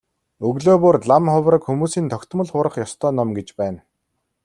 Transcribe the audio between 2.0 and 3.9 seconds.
тогтмол хурах ёстой ном гэж байна.